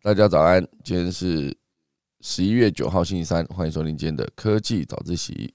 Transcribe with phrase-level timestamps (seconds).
[0.00, 1.54] 大家早安，今天是
[2.20, 5.52] 十一月九号星期三，欢迎收听今天的科技早自习。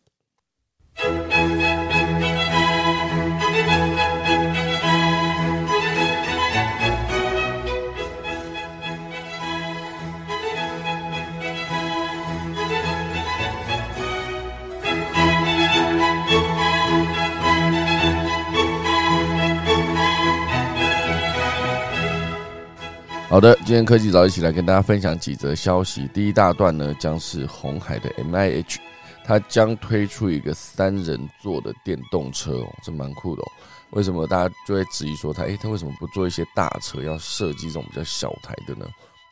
[23.33, 26.07] 好的，今天科技早一起来跟大家分享几则消息。
[26.13, 28.79] 第一大段呢，将是红海的 M I H，
[29.25, 33.51] 它将推出一个三人座的电动车哦，这蛮酷的哦。
[33.89, 35.45] 为什么大家就会质疑说它？
[35.45, 38.85] 诶，它为什么不做一些大车，要设计这种比较小台的呢？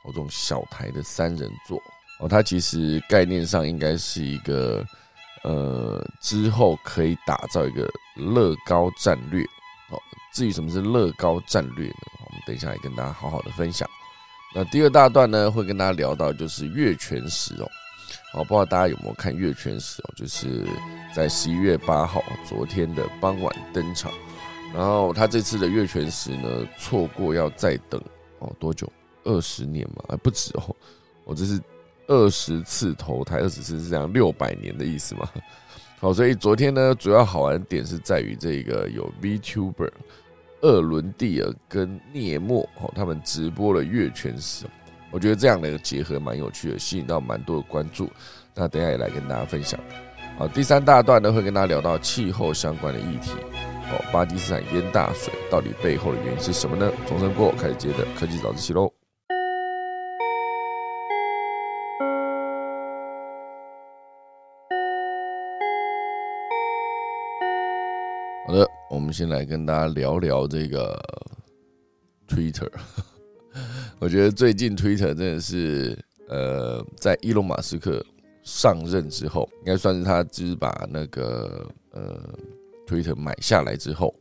[0.03, 1.79] 哦，这种小台的三人座
[2.19, 4.83] 哦，它其实概念上应该是一个
[5.43, 9.45] 呃，之后可以打造一个乐高战略。
[10.31, 11.95] 至于什么是乐高战略呢？
[12.25, 13.87] 我们等一下来跟大家好好的分享。
[14.55, 17.69] 那第二大段呢，会跟大家聊到就是月全食哦，
[18.31, 20.13] 好，不知道大家有没有看月全食哦？
[20.15, 20.65] 就是
[21.13, 24.11] 在十一月八号昨天的傍晚登场，
[24.73, 28.01] 然后他这次的月全食呢，错过要再等
[28.39, 28.91] 哦多久？
[29.23, 30.17] 二十年嘛？
[30.23, 30.75] 不止哦，
[31.25, 31.61] 我这是
[32.07, 35.29] 二十次投胎，二十次是这样六百年的意思嘛？
[35.99, 39.91] 好，所以昨天呢，主要好玩点是在于这个有 VTuber。
[40.61, 44.65] 厄伦蒂尔跟涅莫哦，他们直播了月全食，
[45.09, 48.09] 我觉得这样的一个结合蛮有趣的，吸引到蛮多的关注。
[48.53, 49.79] 那等下也来跟大家分享。
[50.37, 53.31] 好，第三大段呢会跟大家聊到气候相关的议题。
[53.91, 56.91] 哦，巴基斯坦淹大水，到底背后的原因是什么呢？
[57.07, 59.00] 重生过，开始接着科技早自习喽。
[68.91, 71.01] 我们先来跟大家聊聊这个
[72.27, 72.69] Twitter。
[73.99, 75.97] 我觉得最近 Twitter 真的是，
[76.27, 78.05] 呃，在伊隆马斯克
[78.43, 82.19] 上任之后，应该算是他就是把那个呃
[82.85, 84.13] Twitter 买下来之后，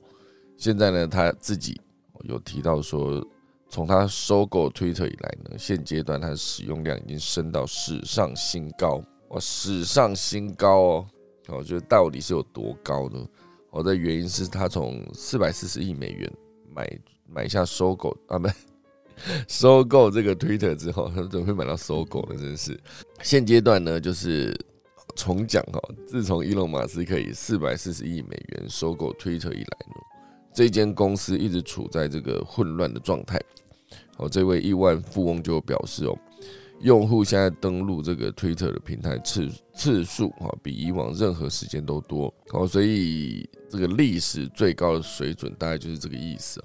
[0.56, 1.80] 现在呢他自己
[2.22, 3.26] 有提到说，
[3.68, 11.06] 从他收购 Twitter 以来呢，现阶段它的使用量已经升到史上新高，哇，史上新高哦！
[11.48, 13.26] 我觉得到底是有多高呢？
[13.70, 16.30] 我的原因是他从四百四十亿美元
[16.74, 18.48] 买买下收购啊，不，
[19.46, 22.36] 收购这个 Twitter 之后，他怎么会买到收购呢？
[22.36, 22.78] 真是
[23.22, 24.58] 现阶段呢，就是
[25.14, 25.80] 重讲哈。
[26.06, 29.96] 自从伊隆马斯克以四百四十亿美元收购 Twitter 以来呢，
[30.52, 33.40] 这间公司一直处在这个混乱的状态。
[34.16, 36.18] 好，这位亿万富翁就表示哦。
[36.80, 42.32] 用户现在登录这个 Twitter 的平台次次数啊，比以往任何时间都多。
[42.48, 46.62] 好，所以这个历史最高的水准大概就是这个意思。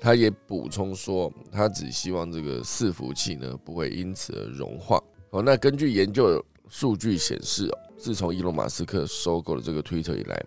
[0.00, 5.02] 他也补充说，他只希望这个伺服器呢不会因此而融化。
[5.32, 10.40] 好，那根据研究数据显示哦，自从伊隆马斯克收购了这个 Twitter 以来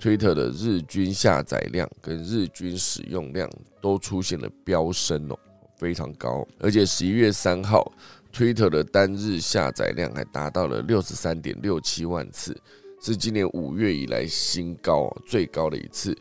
[0.00, 3.50] ，Twitter 的日均下载量跟日均使用量
[3.82, 5.38] 都出现了飙升哦，
[5.76, 6.46] 非常高。
[6.60, 7.92] 而且十一月三号。
[8.34, 12.60] Twitter 的单日下载量还达到了六十三点六七万次，
[13.00, 16.16] 是今年五月以来新高，最高的一次，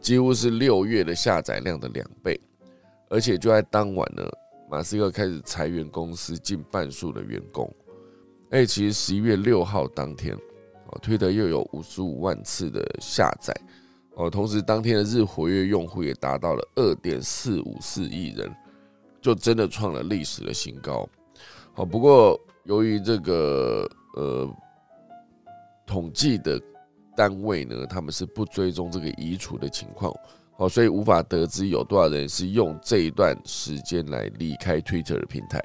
[0.00, 2.40] 几乎是六月的下载量的两倍。
[3.10, 4.26] 而且就在当晚呢，
[4.70, 7.70] 马斯克开始裁员公司近半数的员工。
[8.48, 10.34] 哎，其实十一月六号当天，
[10.86, 13.54] 哦推特又有五十五万次的下载，
[14.14, 18.50] 哦，同时当天的日活跃用户也达到了二点四五四亿人，
[19.20, 21.06] 就真的创了历史的新高。
[21.78, 24.50] 哦，不过由于这个呃
[25.86, 26.60] 统计的
[27.16, 30.12] 单位呢，他们是不追踪这个移除的情况，
[30.56, 35.60] 哦，所以无法得知有多少人是用这一段时间来离开 Twitter 的平台。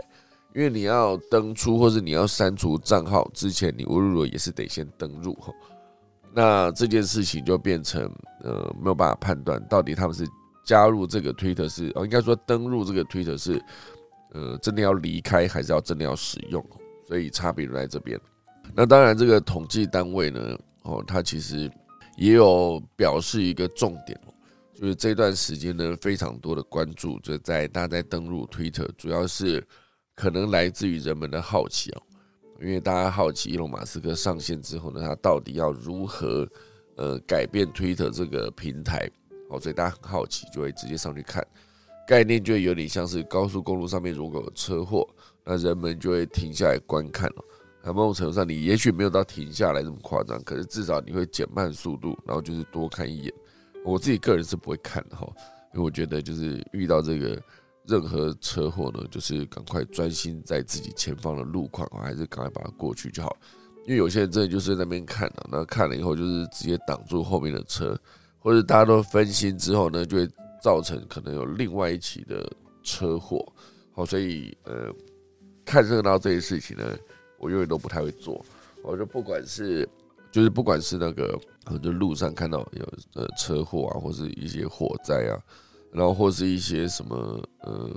[0.53, 5.51] 因为你要登出或者你要删除账号之前，你无论如何也是得先登入哈。
[6.31, 8.03] 那这件事情就变成
[8.43, 10.27] 呃没有办法判断到底他们是
[10.63, 13.59] 加入这个 Twitter 是哦，应该说登入这个 Twitter 是。
[14.33, 16.63] 呃，真的要离开还是要真的要使用？
[17.07, 18.19] 所以差别在这边。
[18.73, 21.71] 那当然，这个统计单位呢，哦，它其实
[22.17, 24.33] 也有表示一个重点哦，
[24.73, 29.65] 就是这段时间呢，非常多的关注就在大家在登录 Twitter，主要是
[30.15, 32.01] 可能来自于人们的好奇哦，
[32.61, 36.47] 因为大家好奇伊隆马斯克上线之后呢，他到底要如何
[36.95, 39.09] 呃改变 Twitter 这个平台？
[39.49, 41.45] 哦，所以大家很好奇，就会直接上去看。
[42.07, 45.07] 概念就有点像是高速公路上面如果有车祸，
[45.43, 47.43] 那人们就会停下来观看了。
[47.83, 53.33] 那某种程度上，你也许没有到停下来这么夸张，可是至少你会减慢速度，然后就是多看一眼。
[53.83, 55.27] 我自己个人是不会看的哈，
[55.73, 57.41] 因为我觉得就是遇到这个
[57.85, 63.35] 任何车祸呢，就是赶快专心在自己前方的路况，还是赶快把它过去就好。
[63.85, 67.99] 因为有些人真的就是在那边看啊，那看了以后就是直接挡住后面的车，
[68.39, 70.29] 或者大家都分心之后呢，就会
[70.63, 72.49] 造成可能有另外一起的
[72.83, 73.45] 车祸。
[73.91, 74.89] 好，所以呃，
[75.65, 76.97] 看热闹这件事情呢，
[77.37, 78.43] 我永远都不太会做。
[78.81, 79.87] 我就不管是
[80.31, 81.37] 就是不管是那个
[81.81, 85.35] 就路上看到有呃车祸啊，或是一些火灾啊。
[85.91, 87.15] 然后或是一些什么
[87.59, 87.91] 呃，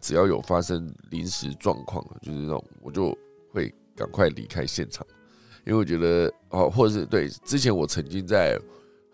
[0.00, 3.16] 只要有发生临时状况，就是那种我就
[3.52, 5.04] 会赶快离开现场，
[5.66, 8.56] 因为我觉得哦，或者是对之前我曾经在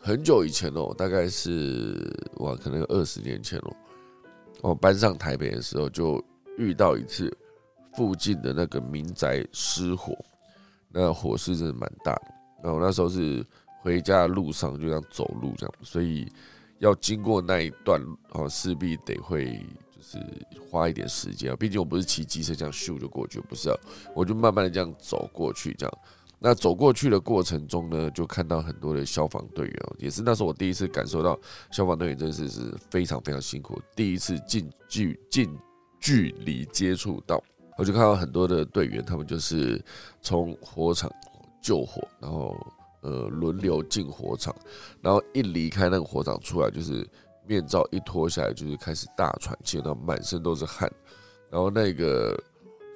[0.07, 3.77] 很久以前哦，大概是哇，可能二十年前哦，
[4.63, 6.25] 我搬上台北的时候就
[6.59, 7.37] 遇到一次
[7.97, 10.17] 附近的那个民宅失火，
[10.93, 12.35] 那火势真的蛮大的。
[12.63, 13.45] 然后那时候是
[13.83, 16.27] 回家的路上就这样走路这样，所以。
[16.79, 17.99] 要经过那一段
[18.33, 20.19] 哦，势必得会就是
[20.71, 21.57] 花一点时间啊。
[21.59, 23.77] 毕竟我不是骑机车这样咻就过去，不是啊，
[24.15, 25.99] 我就慢慢的这样走过去，这样。
[26.39, 31.39] 那走过去的过程中呢，就看到很多的消防队员哦，也是那时候我第一次感受到
[31.71, 35.59] 消防队员真的是是非常非常辛苦，第一次近距近
[36.01, 37.43] 距离接触到，
[37.79, 39.83] 我就看到很多的队员，他们就是
[40.21, 41.11] 从火场
[41.63, 42.57] 救火，然后。
[43.03, 44.53] 呃，轮流进火场，
[45.01, 47.09] 然后一离开那个火场出来，就是
[47.47, 50.91] 面罩一脱下来，就是开始大喘气，然后满身都是汗，
[51.49, 52.37] 然后那个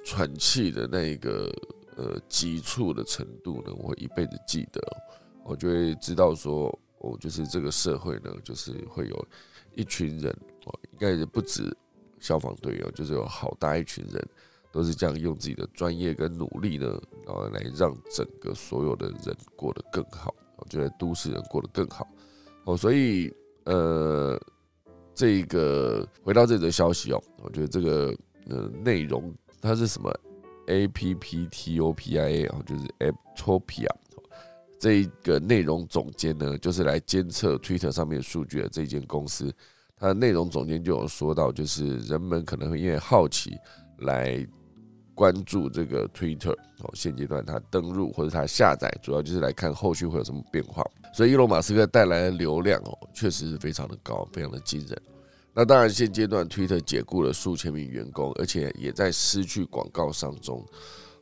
[0.03, 1.49] 喘气的那个
[1.95, 4.81] 呃急促的程度呢，我会一辈子记得，
[5.43, 9.27] 我就会知道说，我就是这个社会呢，就是会有
[9.73, 10.31] 一群人，
[10.65, 11.75] 哦，应该也不止
[12.19, 14.27] 消防队员，就是有好大一群人。
[14.73, 16.85] 都是这样用自己的专业跟努力呢，
[17.25, 22.07] 然后来让整个所有的人过得更好，我觉得都市人过得更好。
[22.63, 23.29] 哦，所以
[23.65, 24.39] 呃，
[25.13, 28.15] 这个回到这则消息哦，我觉得这个
[28.47, 30.09] 呃内容它是什么
[30.67, 33.89] ？A P P T O P I A，就是 Apptopia
[34.79, 39.53] 这一个内容总监呢，就是来监测 Twitter 上面数据的这间公司，
[39.97, 43.57] 它的内容总监就有说到，就是人们可能会因为好奇
[43.99, 44.47] 来。
[45.13, 50.83] 关注这个 Twitter 哦，现阶段它登录或者它下载，主要就是来看后续会有什么变化。
[51.13, 55.01] 所以，伊隆马斯克带来的流量哦，确实是非常的高，非常的惊人。
[55.53, 60.65] 那当然，现阶段 Twitter 解雇了数千名员工，而且也在失去广告商中。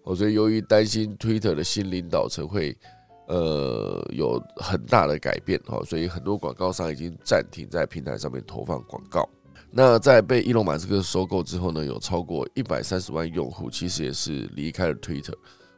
[0.04, 2.78] 哦，所以由于担心 Twitter 的新领导层会
[3.28, 9.28] 呃有很大的改变哦，所以很多广告商已经暂停在平台上面投放广告。
[9.72, 15.34] 那在被伊隆马斯克收购之后呢，有超过一百三十万用户，其实也是离开了 Twitter。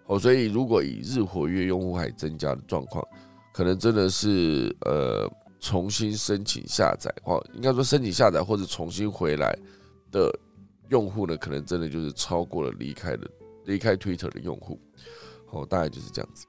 [0.08, 3.06] 哦，所以如果以日活跃用户还增加的状况，
[3.54, 5.30] 可能真的是呃
[5.62, 9.58] 重新申请下载，或应该说申请下载或者重新回来
[10.12, 10.30] 的
[10.90, 13.30] 用户呢，可能真的就是超过了离开的
[13.66, 14.78] 离开 Twitter 的用户。
[15.52, 16.46] 哦，大概就是这样子。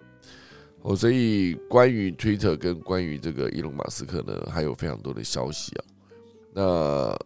[0.81, 5.85] 哦，所以关于 Twitter 跟关于这个伊隆马斯克呢，还有非常多的消息啊。
[6.55, 7.17] 那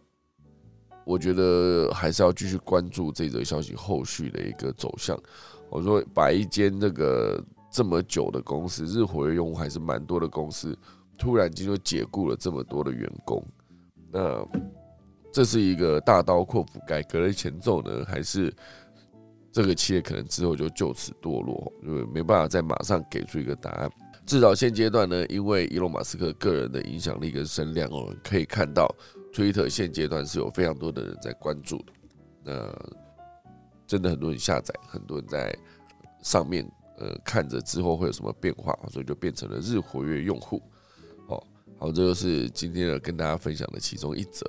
[1.05, 5.17] 我觉得还是要继续关注这则消息后续的一个走向。
[5.69, 7.41] 我说，把一间这个
[7.71, 10.77] 这么久的公司，日活跃用户还是蛮多的公司，
[11.17, 13.43] 突然间就解雇了这么多的员工，
[14.11, 14.45] 那
[15.33, 18.53] 这是一个大刀阔斧改革的前奏呢，还是
[19.51, 23.89] 这个企业可能之后就就此堕落，因为没办法再马上给出一个答案。
[24.25, 28.87] 至少现阶段呢，因为伊隆马斯克个人的影响力跟声量哦，可以看到。
[29.33, 31.93] Twitter 现阶段是有非常多的人在关注的，
[32.43, 32.89] 那
[33.85, 35.55] 真的很多人下载，很多人在
[36.23, 40.59] 上面呃看着之后会有什么变化，所以就变成了日活跃用户。
[41.77, 44.45] 好，这就是今天的跟大家分享的其中一则。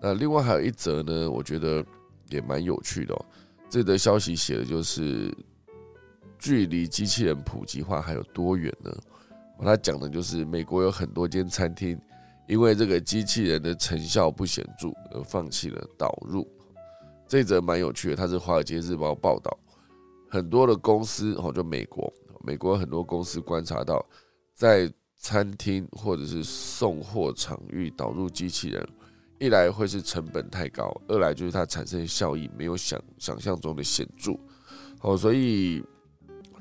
[0.00, 1.84] 那另外还有一则呢，我觉得
[2.28, 3.24] 也蛮有趣的哦。
[3.68, 5.32] 这则消息写的就是
[6.38, 8.90] 距离机器人普及化还有多远呢？
[9.60, 11.98] 他讲的就是美国有很多间餐厅。
[12.46, 16.48] 因为这个机器人的成效不显著而放弃了导入，
[17.26, 18.16] 这则蛮有趣的。
[18.16, 19.54] 它是《华尔街日报》报道，
[20.30, 22.10] 很多的公司哦，就美国，
[22.42, 24.02] 美国很多公司观察到，
[24.54, 28.88] 在餐厅或者是送货场域导入机器人，
[29.38, 34.32] 一来会是成本太高，二来就是它产生效益没有想想象中的显著。
[35.00, 35.82] 哦，所以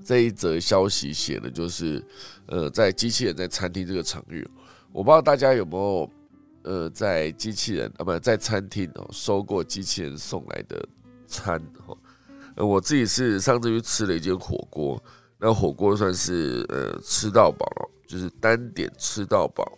[0.04, 2.04] 这一则消息写的就是，
[2.48, 4.48] 呃，在机器人在餐厅这个场域。
[4.92, 6.12] 我不知道大家有没有，
[6.64, 10.88] 呃，在机器人啊，不，在餐厅哦，收过机器人送来的
[11.28, 11.96] 餐哈。
[12.56, 15.02] 呃，我自己是上次去吃了一间火锅，
[15.40, 19.78] 那火锅算是呃吃到饱了，就是单点吃到饱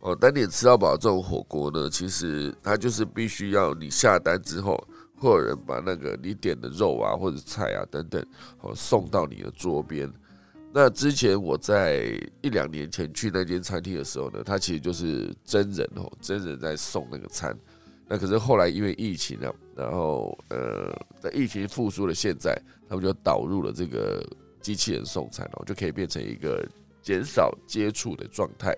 [0.00, 4.76] 哦，单点吃到饱这种火锅呢，其实它就是必须要你下单之后，
[5.16, 8.24] 会有人把那个你点的肉啊或者菜啊等等，
[8.60, 10.12] 哦送到你的桌边。
[10.72, 17.56] 那之前我在一两年前去那间餐厅的时候呢，它其实就是真人哦，真人在送那个餐。
[18.08, 22.56] 那可是后来因为疫情啊，然后呃，在疫情复苏的现在，
[22.88, 24.24] 他们就导入了这个
[24.60, 26.66] 机器人送餐哦，就可以变成一个
[27.02, 28.76] 减少接触的状态。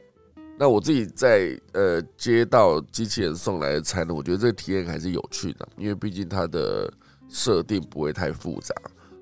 [0.59, 6.93] 那我自己在呃接到机器人送来的餐呢，我觉得这个体验还是有趣的，因为毕竟它的
[7.29, 8.75] 设定不会太复杂。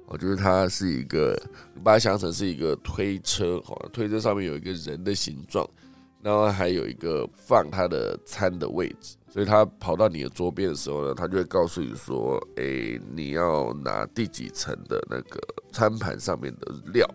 [0.07, 1.41] 我觉得它是一个，
[1.73, 5.65] 你把它想成是一个推车，哈，推车上面有一个人的形状，
[6.21, 15.41] 然后还有一个放它的餐的位置，所以它跑到你的桌边的时候呢，它就会告诉你说，哎，你要拿第几层的那个
[15.71, 17.09] 餐盘上面的料，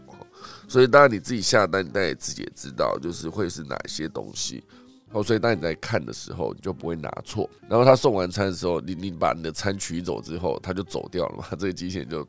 [0.67, 4.63] 所以当然你自己下单，你当然自己也知道，就是会是哪些东西，
[5.11, 7.49] 哦，所以当你在看的时候，你就不会拿错。
[7.69, 12.27] 然后他送完餐的时候，你你把你的餐取走之后，他就走掉了嘛， 这个机器人就。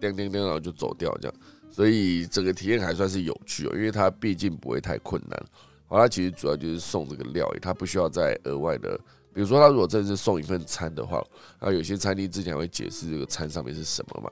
[0.00, 1.36] 叮叮叮，然后就走掉，这样，
[1.70, 5.40] 所以整个体验还算是有趣哦，因为它毕竟不会太困难。
[5.86, 8.98] 好，它其实主要就是送这个料，它不需要再额外的，
[9.32, 11.24] 比如说他如果真是送一份餐的话，
[11.60, 14.28] 啊，有些餐厅之前会解释这个餐上面是什么嘛。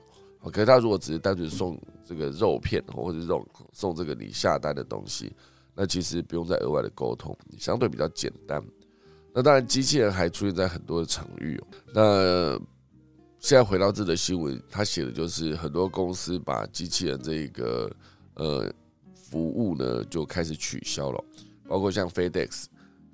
[0.49, 5.31] 可是他如果只是单纯送这个肉片或者肉送这个你下单的东西，
[5.75, 8.63] 那其实不用再额外的沟通，相对比较简单。
[9.33, 11.61] 那当然，机器人还出现在很多的场域，
[11.93, 12.59] 那。
[13.43, 17.91] 现在回到这则新闻，他写的就是很多公司把机器人这一个
[18.35, 18.71] 呃
[19.15, 21.25] 服务呢就开始取消了，
[21.67, 22.65] 包括像 FedEx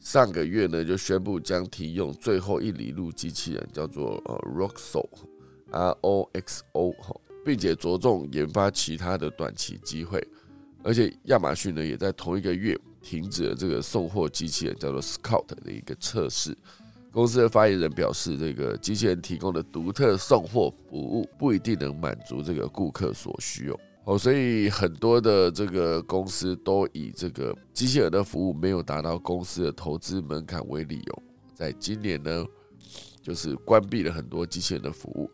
[0.01, 5.07] 上个月呢就宣布将停用最后一里路机器人，叫做呃 Roxo
[5.72, 6.94] R O X O
[7.46, 10.22] 并且着重研发其他的短期机会，
[10.84, 16.58] 而且亚马逊呢也在同一个月停止了这个送货机器人叫做 Scout 的一个测试。
[17.10, 23.80] 公司的发言人表示，这个机器人提供的独特送货服务不一定能满足这个顾客所需哦。
[24.04, 31.24] 哦，所以很多的这个公司都以这个机器人的服务没有达到公司的投资门槛为理由，
[31.56, 32.46] 在今年呢，
[33.22, 35.32] 就是关闭了很多机器人的服务。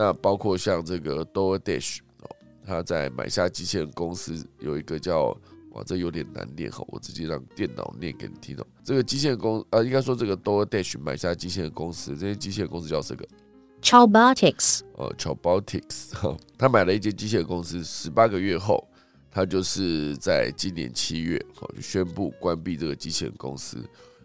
[0.00, 5.36] 那包括像这个 DoorDash 哦，他在买下机器人公司有一个叫。
[5.72, 8.66] 哇，这有点难念哈，我直接让电脑念给你听哦。
[8.82, 13.24] 这个机械公啊，应该说这个 DoorDash 买下机械公司，这些机械公司叫这个
[13.80, 18.84] Chowbotics 哦，Chowbotics 哈，他买了一间机械公司，十八个月后，
[19.30, 23.78] 他就是在今年七月哦就宣布关闭这个机器人公司。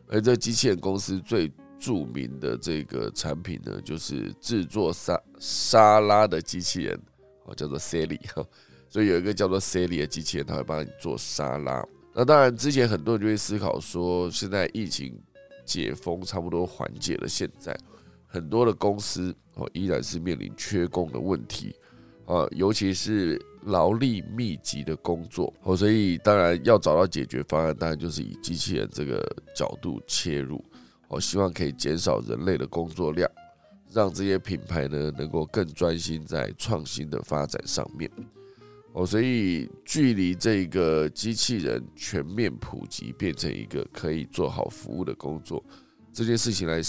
[0.08, 1.52] 而这机器人公司最
[1.86, 7.00] 著名的这个产品呢，就是制作沙沙拉的机器人
[7.44, 8.44] 哦，叫做 Sally 哈。
[8.90, 11.86] 所以有一个叫做 Sally 的机器人，它会帮你做沙拉。
[12.12, 15.22] 那当然，之前很多人就会思考说，现在疫情
[15.64, 17.78] 解封差不多缓解了，现在
[18.26, 21.76] 很多的公司哦依然是面临缺工的问题
[22.26, 25.78] 啊，尤其是劳力密集的工作哦。
[25.78, 29.24] 所以当然要找到解决方案，当然就是以机器人这个
[29.56, 30.64] 角度切入
[31.08, 33.30] 哦，希望可以减少人类的工作量，
[33.92, 38.10] 让这些品牌呢能够更专心在创新的发展上面。
[38.94, 45.64] 哦，所以距离这个机器人全面普及，变成一个可以做好服务的工作，
[46.14, 46.82] 这件事情来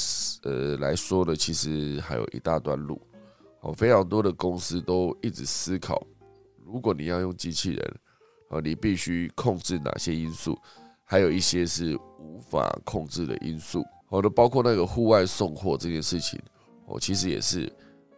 [0.44, 3.00] 呃来说呢，其实还有一大段路。
[3.60, 6.00] 哦，非常多的公司都一直思考，
[6.64, 7.96] 如果你要用机器人，
[8.50, 10.56] 啊，你必须控制哪些因素，
[11.02, 13.84] 还有一些是无法控制的因素。
[14.08, 16.40] 好的，包括那个户外送货这件事情，
[16.86, 17.70] 哦，其实也是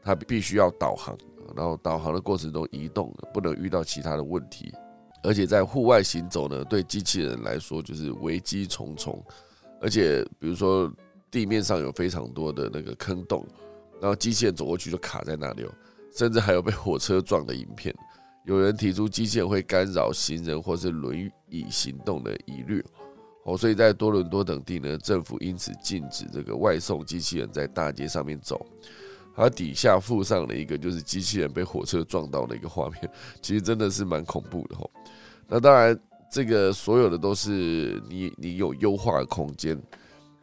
[0.03, 1.17] 它必须要导航。
[1.57, 4.71] 然后导航的过程中移动，不能遇到其他的问题，
[5.23, 9.25] 而且在户外行走呢，对机器人来说就是危机重重。
[9.81, 10.93] 而且比如说
[11.31, 13.47] 地面上有非常多的那个坑洞，
[13.99, 15.67] 然后机器人走过去就卡在那里，
[16.15, 17.95] 甚至还有被火车撞的影片。
[18.45, 22.85] 有人提出机器人会干扰行人或是轮椅行动的疑虑，
[23.45, 28.65] 哦，所以在多伦多等地呢，政府因此禁止这个外送机器人在大街上面走。
[29.35, 33.09] 它底下附上了一个就是机器人被火车撞到的一个画面，
[33.41, 34.91] 其实真的是蛮恐怖的吼。
[35.47, 35.97] 那当然，
[36.29, 39.81] 这个所有的都是你你有优化的空间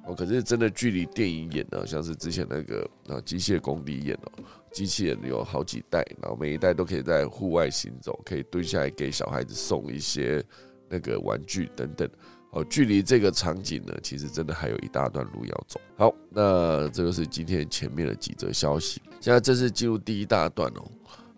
[0.06, 0.16] 哦。
[0.16, 4.32] 可是真的距离电影演呢，像是之前那个啊机械公敌演哦，
[4.72, 10.42] 机器人有好几代，然后每一代都可以在户外行走，可以蹲下来给小孩子送一些
[10.88, 12.10] 那个玩具等等。
[12.56, 15.80] 哦，距离这个场景呢，其实真的还有一大段路要走。
[15.98, 19.02] 好，那这就是今天前面的几则消息。
[19.20, 20.86] 现在正式进入第一大段哦。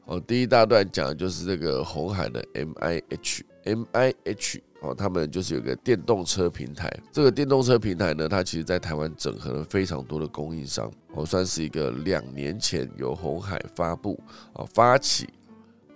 [0.06, 6.88] 哦，第一大段讲的就是这个红海的 M I H M I H 哦，他们就是有个电动车平台。
[7.12, 14.18] 这个电动车平台呢，它其实在台湾整合了非常多的供应商，哦，算是一个两年前由红海发布
[14.54, 15.28] 哦发起，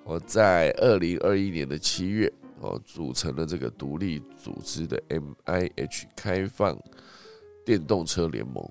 [0.03, 2.29] 哦，在二零二一年的七月
[2.61, 6.77] 哦组成了这个独立组织的 M I H 开放
[7.65, 8.63] 电动车联盟。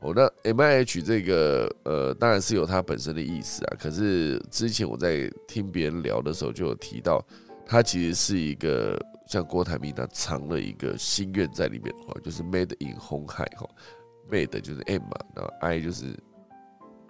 [0.00, 3.76] 哦，那 M I H 这个呃，当然是有它本身的意思啊。
[3.80, 7.24] 可是之前我在听别人聊的时候，就有提到，
[7.64, 13.66] 它其实是一个像郭台铭他藏了一个心愿在里面，哦，就是 Made in 红海，哈
[14.30, 16.04] ，Made 就是 M 嘛，然后 I 就是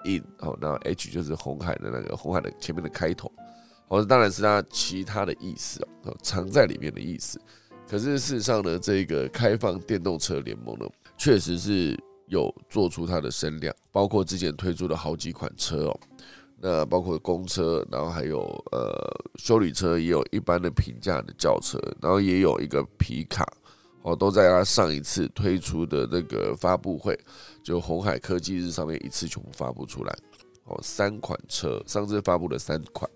[0.04, 3.32] In，哦，然后 H 就是红海的那个红海的前面的开头，
[3.96, 7.40] 哦，当然是它其他的意思哦，藏在里面的意思。
[7.88, 10.86] 可是事实上呢，这个开放电动车联盟呢，
[11.16, 11.98] 确实是。
[12.28, 16.00] 有做出它的声量，包括之前推出的好几款车哦，
[16.58, 18.40] 那包括公车，然后还有
[18.72, 18.90] 呃
[19.36, 23.46] 修理车，也有一般的平价的轿车，然后也有一个皮卡
[24.02, 27.16] 哦，都在它上一次推出的那个发布会，
[27.62, 30.18] 就红海科技日上面一次全部发布出来
[30.64, 33.08] 哦，三款车上次发布了三款，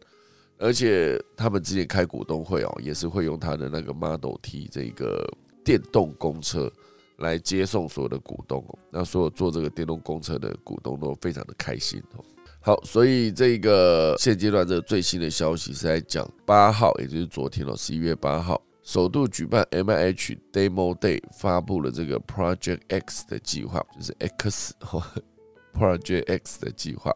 [0.59, 5.27] 而且他们之前开股东会哦，也是会用他的那个 Model T 这个
[5.65, 6.71] 电动公车。
[7.19, 12.25] 来接送所有的股东哦，那所有做这个电动公车的股东都非常的开心哦。
[12.61, 24.77] 好，所以这个现阶段这最新的消息是在讲八号，也就是昨天哦，十一月八号，首度举办 M I H Demo Day，发布了这个 Project X 的计划，就是 X
[25.75, 27.13] Project X 的计划，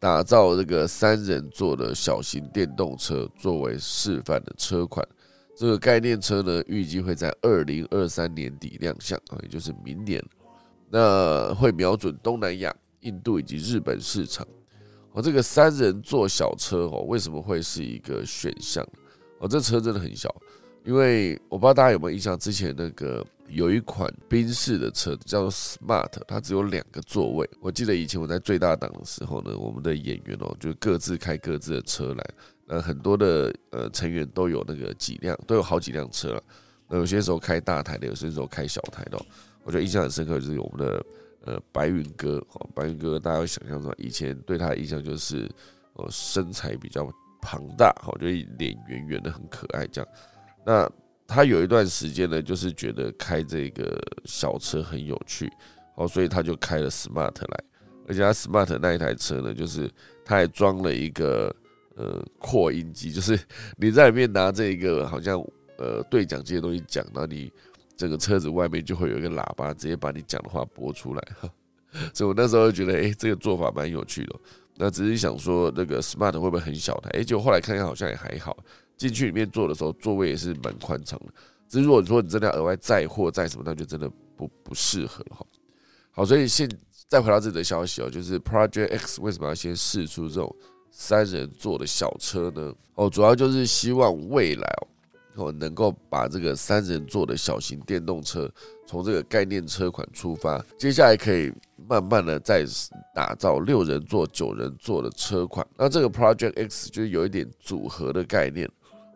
[0.00, 5.06] 打造这个三人座的小型电动车作为示范的车款。
[5.54, 10.24] 这个概念车呢，预计会在二零二三年底亮相啊，也就是明年。
[10.88, 14.44] 那会瞄准东南亚、印度以及日本市场。
[15.12, 18.82] 哦，这个三人座小车哦，为什么会是一个选项？
[19.38, 20.34] 哦，这车真的很小，
[20.84, 27.48] 因为我不知道大家有没有印象，之前那个有一款宾士的车叫做 Smart，它只有两个座位。
[27.60, 32.24] 我记得以前我在最大档的时候呢，我们的演员哦，就各自开各自的车来。
[32.68, 36.42] 呃，很多的呃成员都有那个几辆，都有好几辆车了。
[36.88, 39.20] 那有些时候开大台的，有些时候开小台的。
[39.64, 41.04] 我觉得印象很深刻，就是我们的
[41.44, 42.40] 呃白云哥，
[42.74, 45.50] 白云哥，大家会想象说，以前对他的印象就是
[45.94, 47.06] 呃身材比较
[47.42, 50.10] 庞大，好，就脸圆圆的，很可爱这样。
[50.64, 50.90] 那
[51.26, 55.50] 他有一段时间呢，就是觉得开这个小车很有趣，
[55.96, 57.64] 好，所以他就开了 Smart 来，
[58.08, 59.90] 而且他 Smart 那一台车呢，就是
[60.24, 61.54] 他还装了一个。
[61.96, 63.38] 呃，扩音机就是
[63.76, 65.38] 你在里面拿这一个好像
[65.76, 67.52] 呃对讲机的东西讲，那你
[67.94, 71.22] 整个车子外面就会有一个喇叭，直接把你讲的话播出来。
[72.14, 74.34] 所以我那时候觉得，哎，这个做法蛮有趣的。
[74.76, 77.10] 那只是想说，那个 smart 会不会很小台？
[77.10, 78.56] 哎，结果后来看看好像也还好。
[79.00, 81.32] 进去里面坐的时候，座位也是蛮宽敞的。
[81.66, 85.46] 只是如果你说你真的要额外载货载什么，那就真的不不适合了哈。
[86.10, 86.68] 好，所以现
[87.08, 90.54] 再回到自己的消息哦，就是 Project X 为什么要先试出这种？
[90.92, 92.74] 三人座的小车呢？
[92.96, 94.68] 哦，主要就是希望未来
[95.36, 98.50] 哦，能够把这个三人座的小型电动车
[98.88, 101.50] 从这个概念车款出发，接下来可以
[101.88, 102.66] 慢慢的再
[103.14, 105.64] 打造六人座、九人座的车款。
[105.76, 108.68] 那这个 Project X 就是有一点组合的概念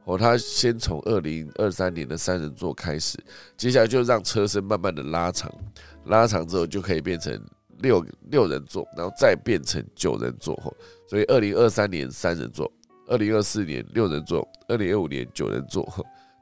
[0.04, 3.18] 哦，它先从二零二三年的三人座开始，
[3.56, 5.52] 接下来就让车身慢慢的拉长，
[6.04, 7.40] 拉长之后就可以变成。
[7.80, 10.56] 六六人座，然后再变成九人座，
[11.10, 12.72] 所以二零二三年三人座，
[13.08, 15.86] 二零二四年六人座，二零二五年九人座，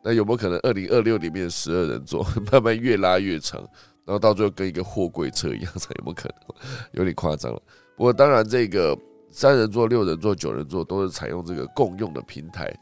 [0.05, 3.59] 那有没有可能二零二六年变成十二人座， 慢慢越拉越长，
[4.05, 6.57] 然后到最后跟一个货柜车一样，长有没有可能？
[6.93, 7.61] 有点夸张了。
[7.97, 8.97] 不过当然，这个
[9.31, 12.73] 三人座、六人座、九人座都是采用这个共用的平台，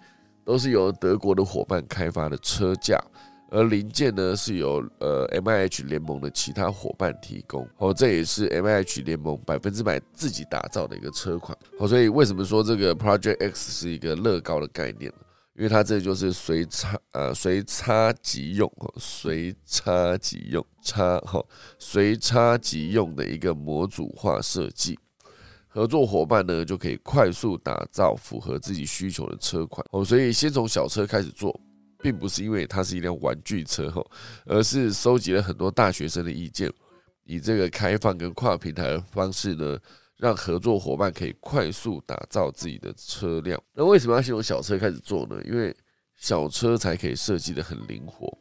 [0.50, 3.00] 都是由德国的伙伴开发的车架。
[3.52, 15.18] 而零件呢是由呃 M I H 联盟的其他伙伴提供哦，这也是 M I H 联盟百分之百自己打造的一个车款哦，所以为什么说这个 Project X 是一个乐高的概念呢？
[15.56, 21.44] 因为它这就是随插呃随插即用哦，随插即用插哈，
[21.78, 24.96] 随插即用的一个模组化设计，
[25.70, 31.58] 合作伙伴呢就可以快速打造符合自己需求的车款哦，所以先从小车开始做。
[32.02, 34.10] 并不是因为它是一辆玩具车吼，
[34.46, 36.72] 而是收集了很多大学生的意见，
[37.24, 39.78] 以这个开放跟跨平台的方式呢，
[40.16, 43.62] 让合作伙伴可以快速打造自己的车辆。
[43.74, 45.38] 那为什么要先从小车开始做呢？
[45.44, 45.76] 因为
[46.16, 48.34] 小车才可以设计的很灵活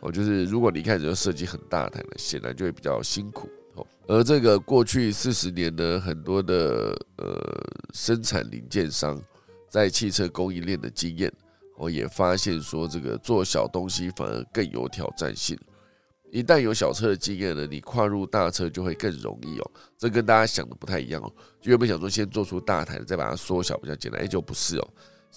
[0.00, 0.10] 哦。
[0.10, 3.46] 就是如果你一开始就设计很大台呢，显然就会比较辛苦。
[4.08, 7.36] 而这个过去四十年呢，很多的呃
[7.92, 9.20] 生产零件商
[9.68, 11.32] 在汽车供应链的经验。
[11.76, 15.58] 我也发现说，这个做小东西反而更有挑战性。
[16.30, 19.70] 一旦有小车的经验呢，你跨入大车就会更容易哦。
[19.98, 21.32] 这跟大家想的不太一样哦。
[21.62, 24.88] 原本想说先做出大台，再把它缩小比较简单，哎，就不是哦。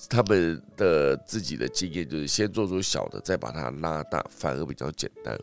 [0.07, 5.37] 他们的自己的经验就是先做出小的，再把它拉大，反而比较简单。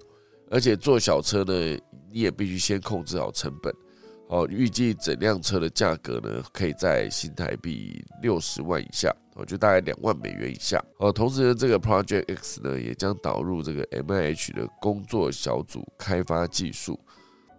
[0.48, 1.78] 而且做小车呢，
[2.16, 3.70] 你也必须先控制好成本。
[4.28, 10.82] 哦，预计整辆车的价格呢，可以在新台币六十万以下，哦，就大概两万美元以下。
[10.98, 16.98] 哦，同时呢，这个 Project X 呢，也将导入这个 MIH 的工作小组开发技术，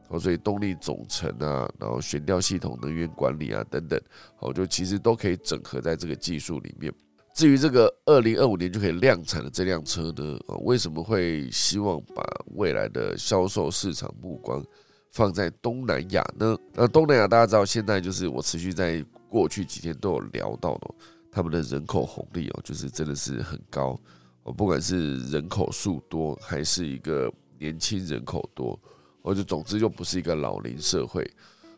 [0.10, 4.02] 哦，所以动力总成啊，然后悬吊系统、能源管理啊等等，
[4.40, 6.92] 哦，就其实都可以整合在这个技术里面。
[7.38, 12.24] 至于这个二零二五年就可以量产的这辆车呢，啊，为什么会希望把
[12.56, 14.66] 未来的销售市场目光？
[15.12, 16.58] 放在东南亚呢？
[16.74, 20.90] 那东南亚大家知道，现在就是我持续在过去几天都有聊到的，
[21.32, 23.96] 他们的人口红利哦，就是真的是很高
[24.42, 28.80] 哦，不管是人口数多，还是一个年轻人口多，
[29.22, 31.24] 或者总之就不是一个老龄社会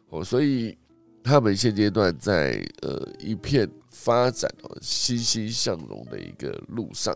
[0.07, 0.77] 哦，所以
[1.23, 7.15] 他们现阶段在呃一片发展哦欣欣向荣的一个路上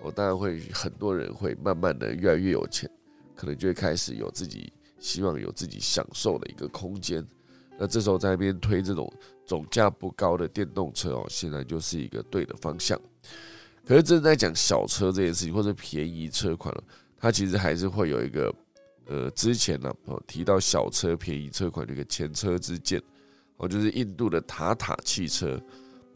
[0.00, 2.90] 哦，当然会很多人会慢慢的越来越有钱，
[3.34, 4.72] 可能就会开始有自己。
[4.98, 7.24] 希望有自己享受的一个空间，
[7.78, 9.12] 那这时候在那边推这种
[9.44, 12.98] 总价不高的电动车哦，现在就是一个对的方向。
[13.86, 16.82] 可是正在讲小车这件事情，或者便宜车款了，
[17.18, 18.52] 它其实还是会有一个
[19.04, 23.00] 呃，之前呢哦提到小车便宜车款的一个前车之鉴
[23.56, 25.60] 哦，就是印度的塔塔汽车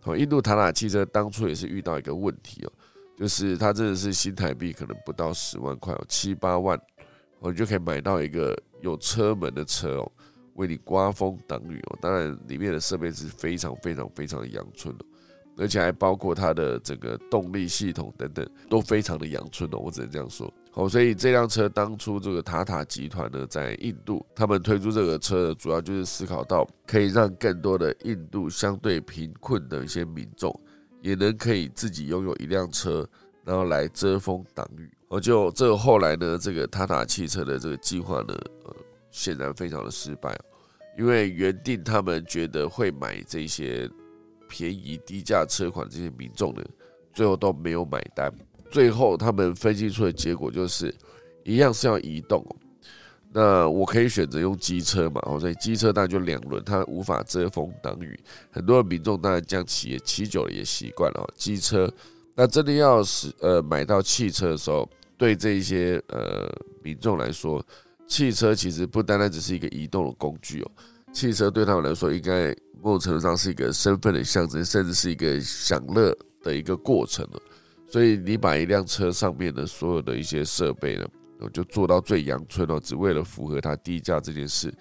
[0.05, 2.72] 哦，印度塔塔汽车当初也是遇到一个问题哦，
[3.16, 6.81] 就是它真的是新台币可能不到十万块哦，七八万。
[7.42, 10.12] 哦，你就可以买到一个有车门的车哦，
[10.57, 11.98] 为你刮风挡雨哦。
[11.98, 15.05] 当然，里面的设备是非常非常非常的阳春的，
[15.61, 19.79] 而且还包括它的整个动力系统等等，都非常的阳春哦。
[19.79, 20.53] 我只能这样说。
[20.73, 30.59] 好，所以这辆车当初这个塔塔集团呢，在印度，他们推出这个车，主要就是思考到可以让更多的印度相对贫困的一些民众，
[31.03, 33.07] 也能可以自己拥有一辆车，
[33.44, 34.90] 然后来遮风挡雨。
[35.09, 38.75] 而就这个后来呢，这个塔塔汽车的这个计划呢，呃，
[39.11, 40.38] 显然非常的失败
[40.96, 43.90] 因为原定他们觉得会买这些
[44.51, 46.63] 便宜低价车款，这些民众呢，
[47.15, 48.29] 最后都没有买单。
[48.69, 50.93] 最后他们分析出的结果就是，
[51.45, 52.45] 一样是要移动。
[53.33, 55.23] 那我可以选择用机车嘛？
[55.25, 58.19] 哦，所以机车当然就两轮，它无法遮风挡雨。
[58.51, 61.33] 很多民众当然这样骑也骑久了也习惯了。
[61.37, 61.89] 机车，
[62.35, 64.89] 那真的要是呃买到汽车的时候。
[65.21, 66.51] 对这一些呃
[66.83, 67.63] 民众来说，
[68.07, 70.71] 汽车其实不单单只是一个移动的工具哦，
[71.13, 77.40] 汽车对他们来说，应该某种程度上是一个身份的象征，甚至是一个享乐的一个过程了。
[77.88, 81.07] 所以你把一辆车上面的所有的一些设备呢，
[81.40, 84.73] 我就做到最阳春哦，只为了符合它低价这件事。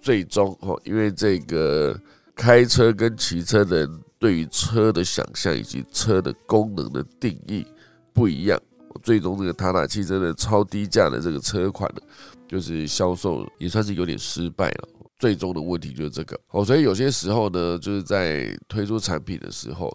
[0.00, 1.98] 最终哦，因为这个
[2.34, 7.66] 开车跟骑车的人对于车的想象以及车的功能的定义
[8.12, 8.60] 不一样。
[9.02, 12.02] 最终，这个塔塔汽车的超低价的这个车款呢，
[12.48, 14.88] 就是销售也算是有点失败了。
[15.20, 19.94] 最终的问题就是这个哦，所以有些时候呢，就是在推出产品的时候，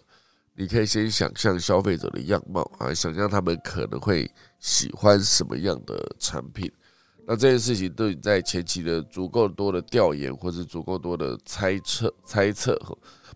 [0.55, 6.71] 你可以先想象消费者的样貌啊，想象他们可能会喜欢什么样的产品。
[7.25, 12.79] 那这件事情对你在前期的足够多的调研，或是足够多的猜测猜测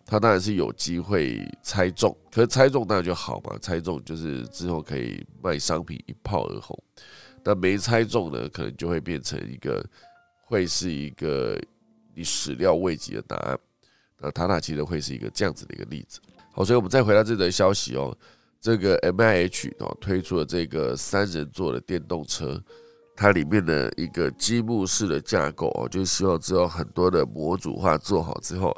[0.05, 6.77] 他当然是有机会猜中，可是猜中当然就好嘛，猜中就是之后可以卖商品一炮而红。
[7.43, 9.83] 但没猜中呢，可能就会变成一个
[10.45, 11.59] 会是一个
[12.19, 13.57] 你始料未及的答案。
[14.17, 16.19] 那塔塔其实会是一个这样子的一个例子。
[16.51, 18.15] 好，所以我们再回到这则消息哦，
[18.59, 22.61] 这个 M I H 哦推出了这个三人座的电动车，
[23.15, 28.75] 它里面的一个积木式的架构哦，就希望之后很多的模组化做好之后。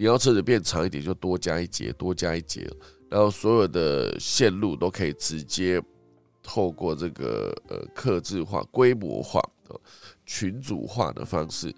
[0.00, 2.70] 你要车子变长一点，就多加一节，多加一节，
[3.10, 5.82] 然后所有的线路都可以直接
[6.40, 9.42] 透过这个呃克制化、规模化、
[10.24, 11.74] 群组化的方式，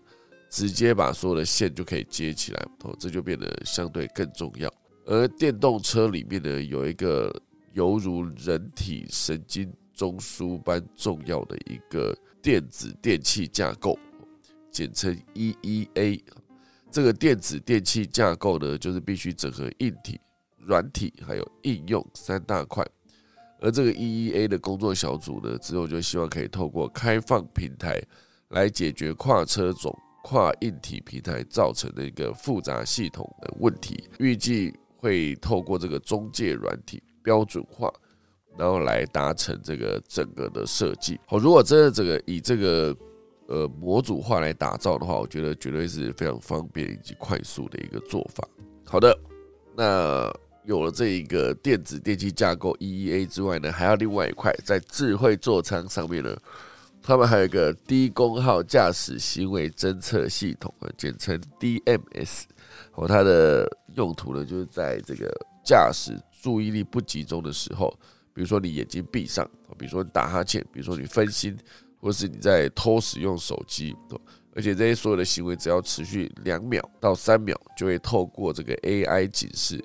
[0.50, 4.70] 直接把所有的线就可以接起来，哦，这就变得相对更重要。
[5.06, 7.34] 而电动车里面呢，有一个
[7.72, 13.96] 犹如人体神经中枢般重要的一个电子电器架构，
[14.70, 16.20] 简称 EEA。
[16.90, 20.20] 这个电子电器架构呢，就是必须整合硬体、
[20.58, 22.84] 软体还有应用三大块。
[23.60, 28.02] 而这个 EEA 的工作小组呢，之后就希望可以透过开放平台
[28.48, 34.08] 来解决跨车种、跨硬体平台造成的一个复杂系统的问题。
[34.18, 37.92] 预计会透过这个中介软体标准化，
[38.58, 41.18] 然后来达成这个整个的设计。
[41.26, 42.96] 好，如果真的这个以这个
[43.46, 48.46] 呃模组化来打造的话，我觉得绝对是非常方便以及快速的一个做法。
[48.84, 49.18] 好的，
[49.74, 50.30] 那
[50.64, 56.36] 有了这一个电子电器架构 EEA 之外呢，还要另外一块在智慧座舱上面呢。
[57.10, 62.42] 他们还有一个低功耗驾驶行为侦测系统啊，简称 DMS。
[62.92, 65.28] 哦，它的用途呢，就是在这个
[65.64, 67.92] 驾驶注意力不集中的时候，
[68.32, 69.44] 比如说你眼睛闭上，
[69.76, 71.58] 比如说你打哈欠，比如说你分心，
[71.98, 73.92] 或是你在偷使用手机，
[74.54, 79.84] 而且这些所有的行为只要持续两秒到三秒，就会透过这个 AI 警示，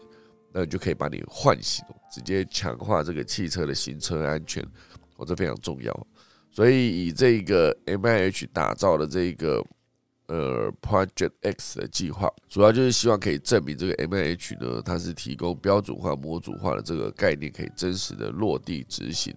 [0.53, 1.83] 那就可以把你唤醒，
[2.13, 4.63] 直接强化这个汽车的行车安全，
[5.15, 6.07] 哦，这非常重要。
[6.55, 9.61] 所以以这个 M I H 打造的这个
[10.27, 19.35] 呃 Project X 的计划，主要就是希望可以证明这个 M I H 呢，它是提供标准化、模组化的这个概念，可以真实的落地执行。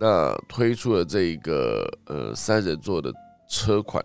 [0.00, 3.12] 那推出了这一个呃三人座的
[3.50, 4.02] 车款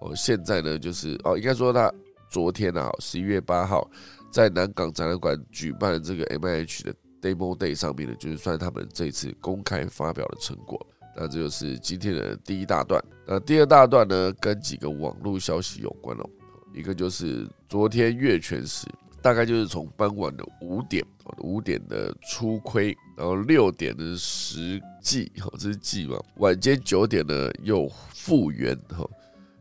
[0.00, 1.92] 哦，现在呢就是哦，应该说它
[2.30, 3.90] 昨天啊，十一月八号
[4.30, 10.86] 在南港展览馆举办的这个 M I H 的 Demo Day 上面呢，就是算他们这次公开发表的成果。
[11.16, 13.02] 那这就是今天的第一大段。
[13.26, 16.28] 那第二大段呢，跟几个网络消息有关哦。
[16.72, 18.86] 一个就是昨天月全食，
[19.20, 21.04] 大概就是从傍晚的五点，
[21.38, 26.16] 五点的初亏，然后六点的实际，哈，这是季嘛。
[26.36, 29.04] 晚间九点呢又复原，哈，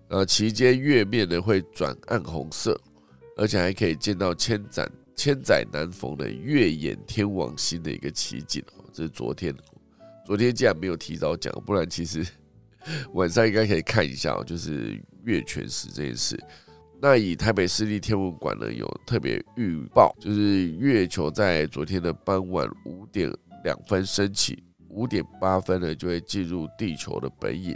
[0.10, 2.80] 呃，期间月面呢会转暗红色，
[3.38, 9.52] 而且还可以见到千载千载难逢的月掩天王星的一个奇景，哦，这是昨天。
[10.30, 12.24] 昨天既然没有提早讲，不然其实
[13.16, 16.40] 晚上应该可以看一下，就是月全食这件事。
[17.02, 23.28] 那以台北市立天文馆呢有特别预报，就是月球在昨天的傍晚五点
[23.64, 27.76] 两分升起，五点八分呢就会进入地球的本影，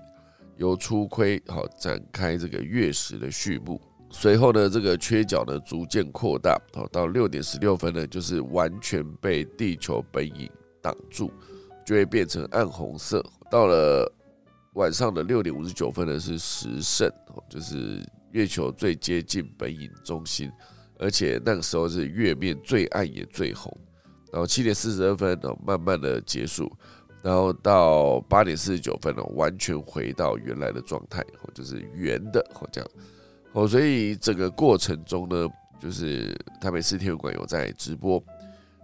[0.58, 3.82] 由初亏好展开这个月食的序幕。
[4.12, 10.48] 随后呢，这个缺角呢逐渐扩大，好到六点十六分呢就是完全被地球本影
[10.84, 11.32] 挡住。
[11.86, 13.24] 就会变成暗红色。
[13.52, 14.12] 到了
[14.74, 17.12] 晚上的六点五十九分呢，是时胜，
[17.50, 20.52] 就是月球最接近本影中心，
[20.98, 23.72] 而且那个时候是月面最暗也最红。
[24.32, 26.72] 然后七点四十二分呢，慢慢的结束，
[27.22, 32.90] 然后到八点四十九分呢，完全回到原来的状态，就是圆的，这样。
[33.52, 35.48] 哦，所以整个过程中呢，
[35.80, 38.20] 就是台北市天文馆有在直播。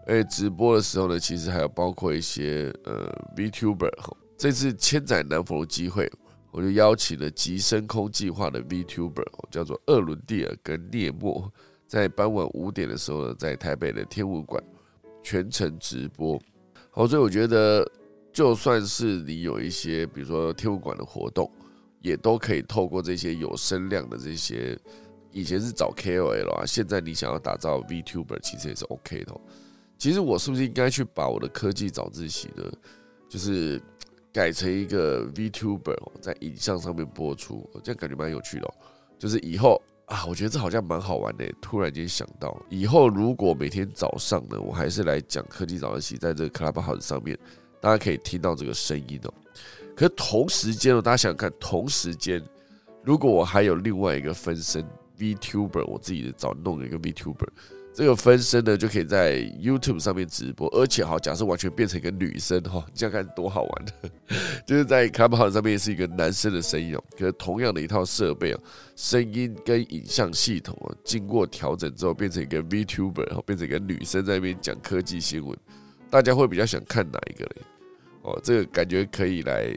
[0.09, 4.11] 哎，直播的时候呢，其实还有包括一些呃 VTuber 哈。
[4.35, 6.11] 这次千载难逢的机会，
[6.49, 11.47] 我就邀请了极深空计划的 VTuber，叫做厄伦蒂尔跟涅莫，
[11.85, 14.63] 在傍晚五点的时候呢，在台北的天文馆
[15.21, 16.41] 全程直播。
[16.89, 17.87] 好，所以我觉得，
[18.33, 21.47] 就算是你有一些，比如说天文馆的活动，
[22.01, 24.75] 也都可以透过这些有声量的这些，
[25.31, 29.39] 以前是找 KOL 啊，现在你想要打造 VTuber，其实也是 OK 的。
[29.99, 32.63] 其实我是不是应该去把我的科技早自习呢，
[33.27, 33.79] 就是
[34.31, 38.73] 改成一个 VTuber，在影像上面播出，这样感觉蛮有趣的。
[39.17, 41.45] 就是以后啊，我觉得这好像蛮好玩的。
[41.61, 47.37] 突然间想到，以后如果每天早上呢，我还是来讲科技早自习，在这个 Clubhouse 上面，
[47.81, 49.33] 大家可以听到这个声音哦。
[49.97, 52.41] 可是同时间哦，大家想想看，同时间
[53.03, 54.81] 如果我还有另外一个分身
[55.17, 57.49] VTuber，我自己的早弄了一个 VTuber。
[57.91, 64.09] 这个分身呢，就可以在 YouTube 上面直播，而且好，假设完全变成一个女生哈， 你想看多好玩的，
[64.65, 68.59] 就是在 Clubhouse 上面是一个男生的声音哦，可是同样的一套设备哦，
[68.95, 75.57] 声音跟影像系统哦，经过调整之后变成一个 VTuber，然后变成一个女生在那边讲科技新闻，
[76.09, 77.61] 大家会比较想看哪一个嘞？
[78.21, 79.75] 哦，这个感觉可以来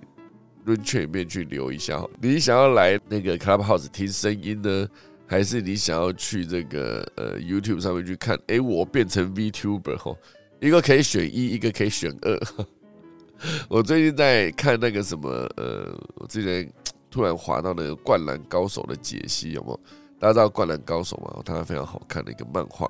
[0.64, 4.86] 论圈里面去留一下哈，你想要来那个 Clubhouse 听声音呢？
[5.32, 8.38] 还是你想要去这个呃 YouTube 上面去看？
[8.48, 10.14] 哎，我变成 VTuber 吼，
[10.60, 12.38] 一个可以选一，一个可以选二。
[13.66, 16.70] 我最近在看那个什么呃，我之前
[17.10, 19.80] 突然滑到那个《灌篮高手》的解析，有没有？
[20.18, 21.42] 大家知道《灌篮高手》吗？
[21.46, 22.86] 它非常好看的一个漫画。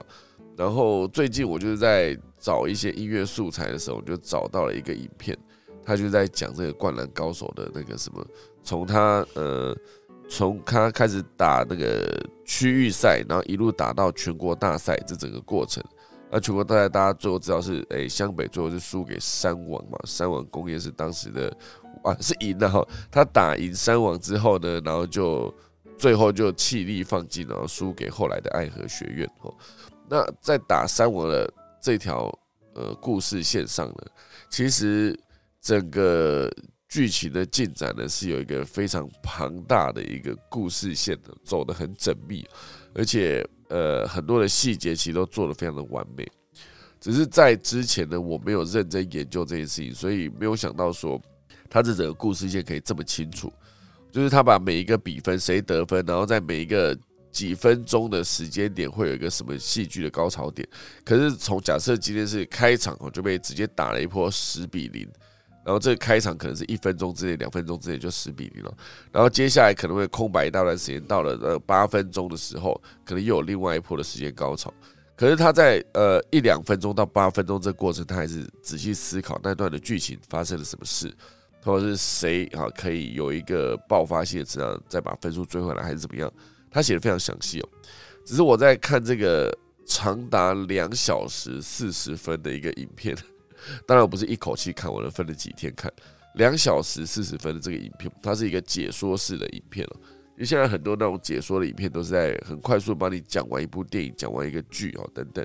[0.56, 5.38] 然后最近我就是在找一些音乐素材的时候，我就找到了一个影片，
[5.84, 8.26] 他就在讲这个《灌篮高手》的那个什么，
[8.64, 9.76] 从他呃。
[10.34, 15.84] 从他开始打那个区域赛，然后一路打到全国大赛，这整个过程，
[16.30, 21.54] 那全国大赛大家最后知道是，哎，湘北最后是输给三王嘛，三王工业是当时的
[22.02, 25.54] 啊是赢了哈，他打赢三王之后呢，然后就
[25.98, 29.54] 最后就气力放尽，然后输给后来的爱河学院哦。
[30.08, 32.32] 那在打三王的这条
[32.74, 33.96] 呃故事线上呢，
[34.48, 35.14] 其实
[35.60, 36.50] 整个
[36.92, 42.46] 剧情的进展呢是有一个非常庞大的一个故事线的，走得很缜密，
[42.92, 46.30] 而且呃很多的细节其实都做得非常的完美。
[47.00, 51.18] 只是在之前呢，我没有认真研究这件事情，所以没有想到说
[51.70, 53.50] 他这整个故事线可以这么清楚。
[54.10, 56.94] 就是他把每一个比分谁得分，然后在每一个
[57.30, 60.68] 几分钟的时间点会有一个什么戏剧的高潮点。
[61.02, 65.08] 可是从假设今天是开场哦，就被直接打了一波十比零，
[65.64, 68.74] 然后这个开场可能是一分钟之内、两分钟之内就十比零了，
[69.12, 74.72] 然后接下来可能会空白一大段时间，到了呃八分钟的时候，可能又有另外一波的时间高潮。
[75.14, 81.14] 可是他在呃一两分钟到八分钟这过程，他还是仔细思考那段的剧情发生了什么事，
[81.62, 86.32] 或者是谁啊可以有一个爆发性的这样再把分数追回来，还是怎么样？
[86.70, 87.68] 他写的非常详细哦。
[88.24, 93.16] 只是我在看这个长达两小时四十分的一个影片，
[93.86, 95.92] 当然我不是一口气看，我能分了几天看
[96.34, 99.96] 两小时四十分的这个影片，它是一个解说式的影片了。
[100.34, 105.44] 因为现在很多那种解说的影片都是在很快速帮你讲完一部电影、讲完一个剧哦等等。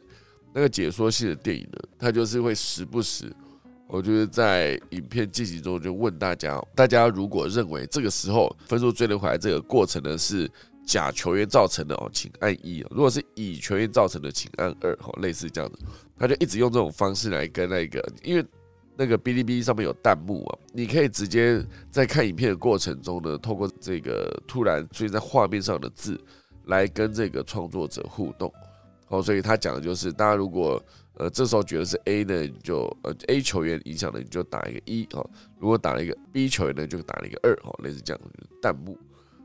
[0.53, 3.31] 那个解说性的电影呢，它就是会时不时，
[3.87, 10.49] 我就是在影片进行中就问大家：大家如果认为这个时候分数追得回来，这个过程呢是
[10.85, 14.93] 甲球员造成的哦，请按一；如果是乙球员造成的，请按二。
[15.03, 15.79] 哦，类似这样子，
[16.17, 18.45] 他就一直用这种方式来跟那个，因为。
[18.99, 26.19] 那个哔哩哔哩上面有弹幕啊，你可以直接在看影片的过程中呢，透过这个突然出现在画面上的字
[26.65, 28.51] 来跟这个创作者互动。
[29.09, 35.23] 哦，所以他讲的就是，大家如果呃这时候觉得是 A 呢，你就呃 A 球员影响的，你就打一个一哦；
[35.59, 38.21] 如果打了一个 B 球员呢，就打了一个二哦，类似这样
[38.59, 38.97] 弹幕。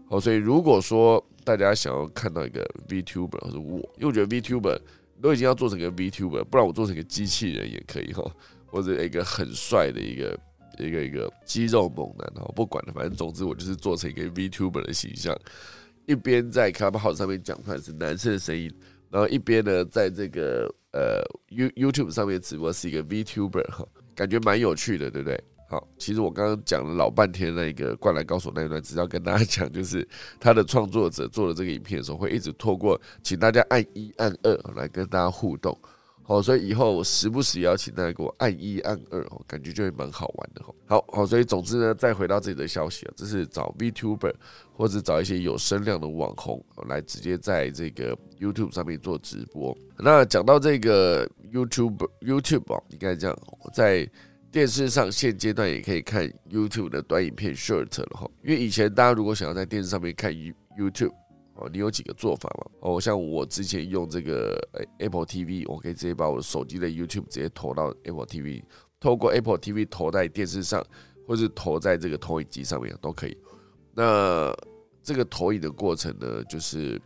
[0.08, 4.80] 哦，所以如果说大家想要看到一个 VTuber 或者我，因为我觉得 VTuber
[5.22, 8.22] 都已经要做成个 VTuber，不然我做成个机器人也可以哈。
[8.66, 10.40] 或者一个很帅的一个
[10.78, 15.38] 一个一个肌肉猛男哦，不管了，反正总之我就是做成一个 VTuber 的形象，
[16.06, 18.72] 一边在 Clubhouse 上面讲出来是男生的声音，
[19.10, 25.44] 然后一边呢在这个呃 You YouTube 上面直播是一个 VTuber 哈，感觉蛮有趣的，对不对？
[25.72, 30.06] 好，其实我刚刚讲了老半天那个灌篮高手那一段，只要跟大家讲，就是
[30.38, 35.74] 他的创作者做了这个影片的时候，会一直透过请大家按一按二来跟大家互动。
[36.24, 40.62] 好，所以以后我时不时邀请大家给我按一按二哦，感觉就会蛮好玩的。
[40.84, 44.34] 好好，所以总之呢，再回到自己的消息啊，这是找 VTuber
[44.76, 49.74] 或者找一些有声量的网红来直接在这个 YouTube 上面做直播。
[49.98, 53.36] 那讲到这个 YouTube YouTube 啊，应该这样，
[53.72, 54.06] 在
[54.52, 58.30] 电视上现阶段也可以看 YouTube 的短影片 Short 了哈。
[58.44, 61.14] 因为以前大家如果想要在电视上面看 YouTube。
[61.54, 62.70] 哦，你有几个做法嘛？
[62.80, 64.58] 哦，像我之前用这个
[64.96, 68.62] Apple TV，我可以直接把我手机的 YouTube 直接投到 Apple TV，
[68.98, 70.82] 透过 Apple TV 投在电视上，
[71.26, 73.36] 或是投在这个投影机上面都可以。
[73.94, 74.50] 那
[75.02, 76.98] 这个投影的过程呢，就是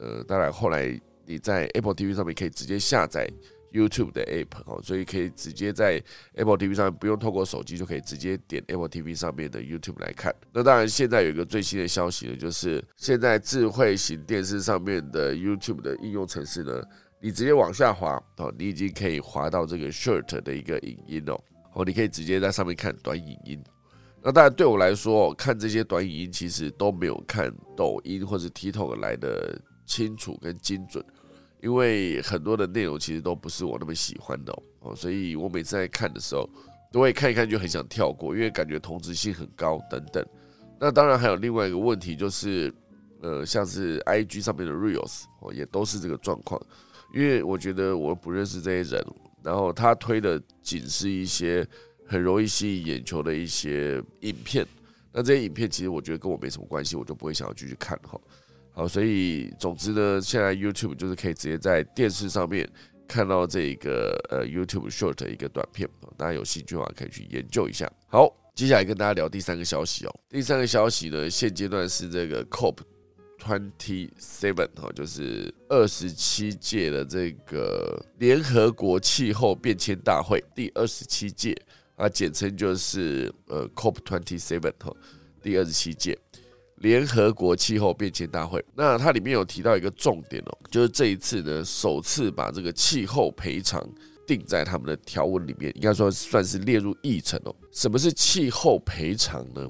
[0.00, 3.30] 呃，当然后来你在 Apple TV 上面可以直接下载。
[3.72, 6.02] YouTube 的 App 哦，所以可以直接在
[6.34, 10.34] Apple TV 上面不用透过手机就可以直接点 Apple TV 上面的 YouTube 来看。
[10.52, 16.82] 那当然，现在有一个最新的消息呢，就是现在智慧型电视上面的 YouTube 的应用程式呢，
[17.20, 21.40] 你直接往下滑哦，你已经可以滑到这个 Short 的一个影音哦，
[21.74, 23.62] 哦，你可以直接在上面看短影音。
[24.24, 31.04] 那当然对我来说，看这些短影音其实都没有看抖音或者 TikTok 来的清楚跟精准。
[31.62, 36.48] 因为很多的内容其实都不是我那么喜欢的哦，所以我每次在看的时候，
[36.90, 40.26] 都会看一看就很想跳过，因为感觉同质性很高等等。
[40.80, 42.74] 那当然还有另外一个问题就是，
[43.20, 46.60] 呃，像是 IG 上面的 Reels 哦，也都是这个状况。
[47.14, 49.06] 因为我觉得我不认识这些人，
[49.44, 51.64] 然后他推的仅是一些
[52.06, 54.66] 很容易吸引眼球的一些影片，
[55.12, 58.20] 那这些影片其实我觉得跟我没什么关系，我就不会想要继续看哈。
[58.74, 62.66] 好，所以总之呢，现在 YouTube 就是可以直接在电视上面
[63.06, 67.86] 看到这个呃 YouTube Short 的一个短片，大家有兴趣的话可以去研究一下。
[68.08, 70.20] 好，接下来跟大家聊第三个消息哦。
[70.30, 72.78] 第三个消息呢，现阶段是这个 COP
[73.38, 81.54] Twenty Seven 哈，就是二十七届的这个联合国气候变迁大会第二十七届
[81.96, 84.96] 啊，简称就是呃 COP Twenty Seven 哈，
[85.42, 86.18] 第二十七届。
[86.82, 93.80] 联合国气候变迁大会，那它里面有提到一个重点哦，就是这一次呢，首次把这个气候赔偿
[94.26, 97.54] 定在他们的条文里面，应该说算是列入议程哦。
[97.70, 99.64] 什么是气候赔偿呢？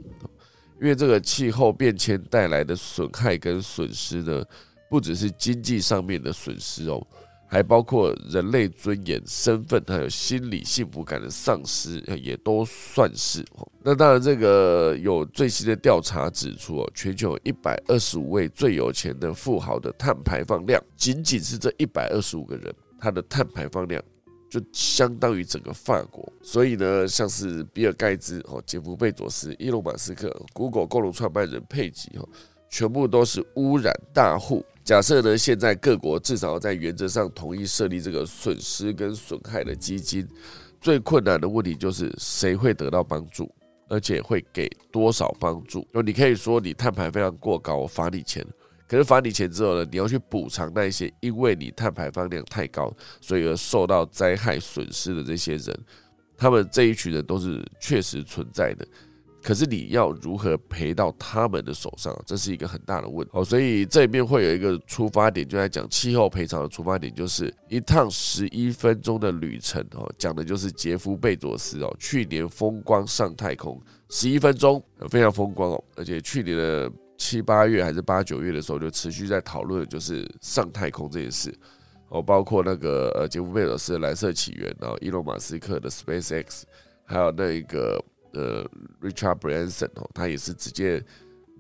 [0.81, 4.43] 因为这个气候变迁带来的损害跟损失呢，
[4.89, 7.07] 不只是经济上面的损失哦，
[7.47, 13.45] 还包括人类尊严、身份还有心理幸福感的丧失，也都算是。
[13.85, 24.03] 那当然，这个有最新的调查指出哦，全球一百二十五位最有钱的富豪的碳排放量，仅仅是这一百二十五个人，他的碳排放量。
[24.49, 32.29] 就相当于整个法国，所以呢，像是比尔盖茨、哦杰夫贝佐斯、伊隆马斯克、Google 共同创办人佩吉哈，
[32.69, 34.63] 全部都是污染大户。
[34.85, 40.29] 假设呢，现在各国至少在原则上同意设立这个损失跟损害的基金，
[40.83, 43.51] 最困难的问题就是谁会得到帮助，
[43.93, 45.87] 而且会给多少帮助？
[45.93, 48.43] 就你可以说你碳排非常过高，我罚你钱。
[48.89, 52.91] 可是罚你钱之后呢，你要去补偿那一些因为你碳排放量太高，
[53.21, 55.79] 所以而受到灾害损失的这些人，
[56.39, 58.89] 他们这一群人都是确实存在的。
[59.43, 63.31] 可是你要如何赔到他们的手上，这是一个很大的问题。
[63.35, 69.85] 哦，所以这边会有一个出发点，就在讲气候赔偿的出发点，就是一趟十一分钟的旅程。
[69.93, 76.93] 哦，讲的就是杰夫贝佐斯哦，去年风光上太空十一分钟，非常风光哦，而且去年的。
[77.19, 81.55] 七八月还是八九月的时候，就持续在讨论，就是上太空这件事。
[82.09, 86.63] 哦，包括那个呃杰夫贝佐斯的蓝色起源，然后伊隆马斯克的 SpaceX，
[87.05, 88.03] 还有那一个
[88.33, 88.65] 呃
[89.01, 91.03] Richard Branson 哦，他也是直接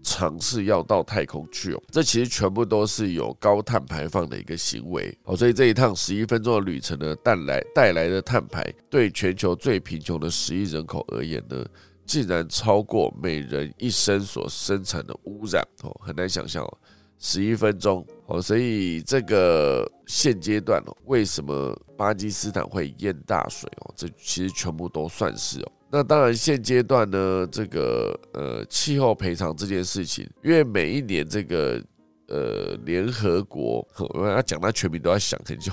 [0.03, 1.83] 尝试要到太空去哦。
[1.91, 5.37] 这其实全部都是有高碳排放的一个行为哦。
[5.37, 11.64] 所以这一趟十一分钟的旅程呢，带来带来的碳排，对全球最贫穷的十亿人口而言呢？
[12.05, 16.79] 竟然超过每人一生所生产的污染哦，很难想象哦，
[17.16, 23.95] 十一分钟哦，所以这个现阶段哦，为什么巴基斯坦会淹大水哦？
[23.97, 25.73] 这其实全部都算是哦。
[25.93, 31.80] 那当然现阶段呢，这个呃气候赔偿这件事情，因为每一年这个。
[32.28, 35.70] 呃，联合国，我要讲他全名都要想很久。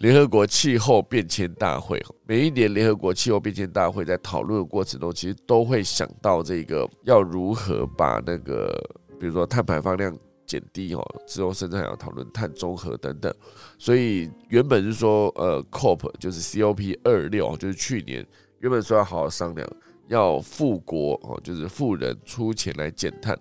[0.00, 8.78] 联合国气候变迁大会，每一年联合国气候变迁大会在讨论的过程中，其实都会想到这个要如何把那个，
[9.18, 13.32] 比如说碳排放量减低哦，之后甚至还要讨论碳中和等等。
[13.78, 18.26] 所以原本是说，呃，COP 就是 COP 二六，就是去年
[18.64, 19.70] 原本说要好好商量，
[20.08, 23.38] 要富国哦，就是富人出钱来减碳。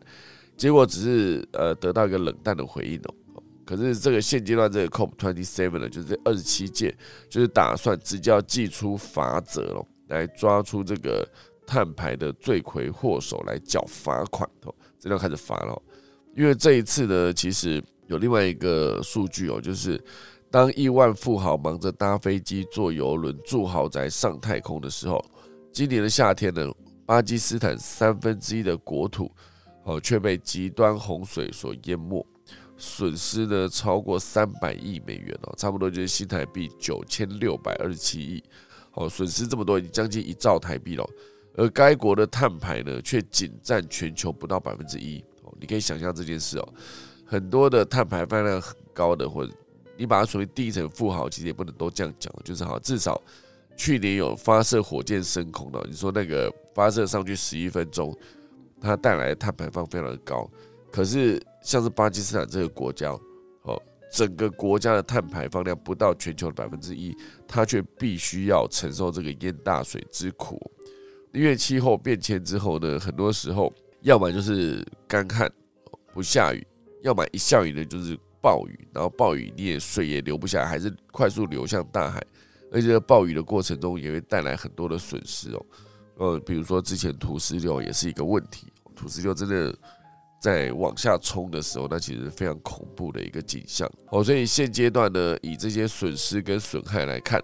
[0.57, 6.93] 结果只是呃得到一个冷淡的回应哦，可是这个现阶段这个 COP twenty seven 呢，就是二十七届，
[7.29, 11.25] 就是打算直接要祭出法则了，来抓出这个
[11.65, 15.81] 碳排的罪魁祸首来缴罚款哦，这要开始罚了。
[16.35, 19.97] 因为这一次呢，其实有另外一个数据哦，就是
[20.53, 25.19] 当亿万富豪忙着搭飞机、坐游轮、住豪宅、上太空的时候，
[25.71, 26.71] 今年的夏天呢，
[27.07, 29.31] 巴基斯坦三分之一的国土。
[29.85, 32.25] 哦，却被极端洪水所淹没，
[32.77, 38.41] 损失呢超过三百亿美元哦，差不多就是新台币九千六百二十七亿。
[38.93, 41.03] 哦，损失这么多，已经将近一兆台币了。
[41.55, 45.19] 而该国的碳排呢，却仅占全球不到百分之一。
[45.41, 46.73] 哦，你可以想象这件事哦，
[47.25, 49.51] 很多的碳排放量很高的，或者
[49.97, 53.21] 你把它属于第一层富豪，其实也不能都这样讲，就是哈，至少
[53.75, 58.15] 去年有发射火箭升空的，你说那个发射上去十一分钟。
[58.85, 60.45] 它带来的碳排放非常的高，
[60.91, 63.17] 可是像是巴基斯坦这个国家，
[63.61, 63.81] 哦，
[64.11, 67.15] 整个国家的碳排放量不到全球的百分之一，
[67.47, 70.59] 它却必须要承受这个淹大水之苦。
[71.31, 75.49] 因为气候变迁之后呢，很多时候要么就是干旱
[76.13, 76.61] 不下雨，
[77.03, 82.21] 要么一下雨呢就是暴雨，然后暴雨你也水也流不下来，还是快速流向大海，
[82.73, 85.65] 而且暴雨的过程中也会带来很多的损失哦。
[86.17, 88.67] 呃，比如说之前土石流也是一个问题。
[88.93, 89.75] 土石流真的
[90.39, 94.23] 在往下冲的时候，那其实非常恐怖的一个景象哦。
[94.23, 97.41] 所以现阶段呢，以这些损失跟损害来看，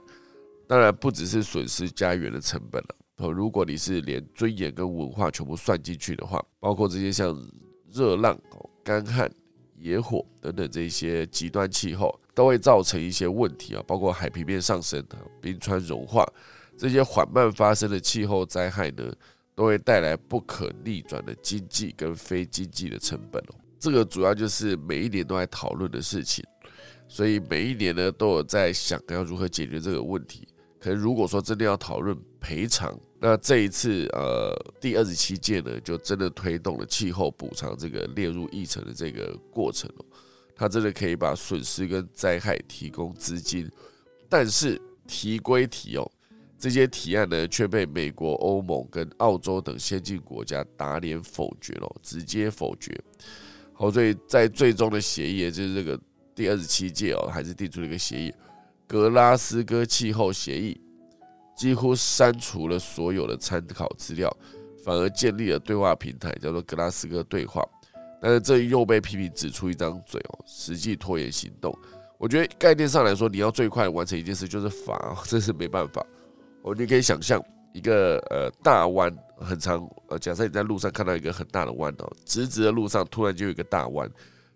[0.67, 3.31] 当然不只是损失家园的成本了哦。
[3.31, 7.35] 如果你是连尊严跟文化全部算进去的话，包括这些像
[7.91, 8.39] 热浪、
[8.83, 9.31] 干旱、
[9.79, 15.03] 野火等等这些极端气候，都会造成一些问题啊，包括海平面上升、
[15.41, 16.25] 冰川融化
[16.77, 19.13] 这些缓慢发生的气候灾害呢。
[19.55, 23.55] 都会带来不可逆转的经济跟非经济的成本哦。
[23.77, 26.41] 这个主要就是每一年都在讨论的事情，
[27.09, 30.47] 所以每一年呢都有在想要如何解决这个问题。
[30.79, 40.05] 可是如果说真的要讨论赔偿，那这一次呃第二十七届呢就真的推动了气候补偿这个列入议程的这个过程哦。
[40.55, 43.69] 它真的可以把损失跟灾害提供资金，
[44.27, 46.11] 但是提归提哦。
[46.57, 52.93] 这些提案呢，却被美国、欧盟跟澳洲等先进国家打脸否决了，直接否决。
[53.71, 55.97] 好，所以在最终的协议，就是这个
[56.35, 58.33] 第二十七届哦，还是定出了一个协议，
[58.85, 60.77] 格拉斯哥气候协议，
[61.59, 64.33] 几乎删除了所有的参考资料，
[64.81, 67.61] 反而建立了对话平台，叫做格拉斯哥对话。
[68.21, 71.77] 但是这又被批评指出一张嘴哦，实际拖延行动。
[72.17, 76.01] 我觉得概念上来说，你要最快完成一件事就是罚哦，这是没办法。
[76.61, 77.43] 哦，你可以想象
[77.73, 84.09] 一个呃大弯很长，呃，假设你在路上看到一个很大的弯哦，直直的路上突然就有一个大弯，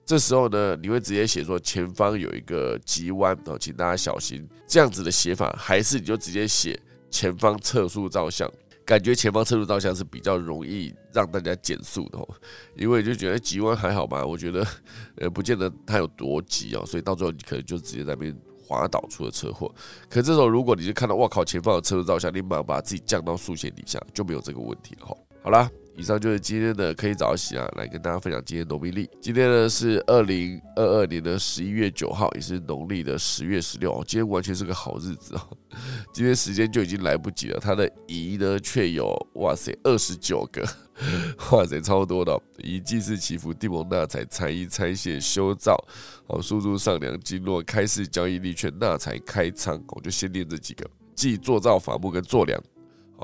[0.05, 4.47] 这时候呢，你会直接写说前方有一个急弯哦，请大家小心。
[4.65, 6.79] 这样子的写法，还是你就直接写
[7.13, 8.51] 前方测速照相。
[8.85, 12.27] 感觉前方测速照相是比较容易让大家减速的哦，
[12.75, 14.67] 因为就觉得急弯还好吧，我觉得
[15.15, 19.73] 呃不见得它有多急哦，所以到最后你可能就直接在那边滑倒出了车祸。
[20.09, 25.15] 可这时候如果你就看到哇靠前方有测速照相，你马上把自己降到速线底下，就没有这个问题了哈。
[25.43, 25.69] 好啦。
[25.95, 29.07] 以上就是今天的可以早起啊，来跟大家分享今天农民历。
[29.21, 34.03] 今天呢是二零二二年的十一月九号，也是农历的十月十六。
[34.07, 35.41] 今天完全是个好日子哦。
[36.11, 40.67] 今天时间就已经来不及了，它的仪呢却有哇塞二十九个，
[41.51, 42.41] 哇塞超多的。
[42.57, 45.77] 仪祭祀祈福、地蒙纳财、财衣拆卸、修造、
[46.25, 52.59] 哦输入上梁、经络、开市交易、利券、纳财、开仓，我就先念这几个，即做造法木跟做梁。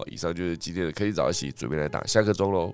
[0.07, 2.73] 以上就是今天的科技早起，准备来打下个钟喽。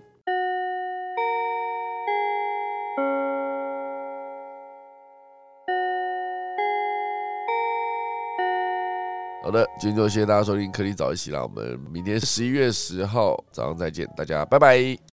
[9.44, 14.98] 好的，今天就谢谢大家收听科技早起啦，我们明天十一月十号早上再见，大家拜拜。